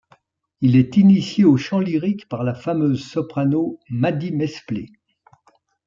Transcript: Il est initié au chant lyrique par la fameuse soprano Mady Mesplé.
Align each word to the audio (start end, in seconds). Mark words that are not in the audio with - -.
Il 0.61 0.77
est 0.77 0.97
initié 0.97 1.43
au 1.45 1.57
chant 1.57 1.79
lyrique 1.79 2.27
par 2.27 2.41
la 2.43 2.55
fameuse 2.55 3.03
soprano 3.05 3.77
Mady 3.91 4.31
Mesplé. 4.31 4.87